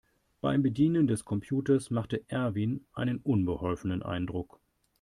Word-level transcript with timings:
Beim 0.41 0.63
Bedienen 0.63 1.05
des 1.05 1.25
Computers 1.25 1.91
machte 1.91 2.25
Erwin 2.27 2.87
einen 2.93 3.19
unbeholfenen 3.19 4.01
Eindruck. 4.01 4.59